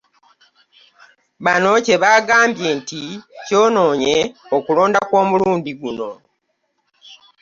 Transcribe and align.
Bano 1.45 1.71
kye 1.85 1.95
bagambye 2.03 2.69
nti 2.79 3.01
ky'onoonye 3.45 4.15
okulonda 4.57 4.99
kw'omulundi 5.09 5.71
guno. 5.79 6.09